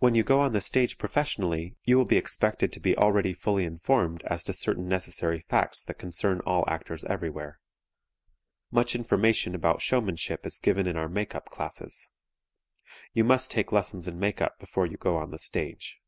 When 0.00 0.16
you 0.16 0.24
go 0.24 0.40
on 0.40 0.52
the 0.54 0.60
stage 0.60 0.98
professionally 0.98 1.76
you 1.84 1.96
will 1.96 2.04
be 2.04 2.16
expected 2.16 2.72
to 2.72 2.80
be 2.80 2.96
already 2.96 3.32
fully 3.32 3.64
informed 3.64 4.24
as 4.24 4.42
to 4.42 4.52
certain 4.52 4.88
necessary 4.88 5.38
facts 5.38 5.84
that 5.84 6.00
concern 6.00 6.40
all 6.44 6.64
actors 6.66 7.04
everywhere. 7.04 7.60
Much 8.72 8.96
information 8.96 9.54
about 9.54 9.80
showmanship 9.82 10.44
is 10.46 10.58
given 10.58 10.88
in 10.88 10.96
our 10.96 11.08
makeup 11.08 11.48
classes. 11.48 12.10
You 13.12 13.22
must 13.22 13.52
take 13.52 13.70
lessons 13.70 14.08
in 14.08 14.18
makeup 14.18 14.58
before 14.58 14.84
you 14.84 14.96
go 14.96 15.16
on 15.16 15.30
the 15.30 15.38
stage. 15.38 16.00